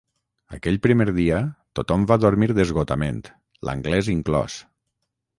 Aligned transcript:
Aquell 0.57 0.77
primer 0.85 1.05
dia, 1.17 1.41
tothom 1.79 2.07
va 2.11 2.17
dormir 2.23 2.49
d'esgotament, 2.59 3.19
l'anglès 3.69 4.09
inclòs. 4.15 4.57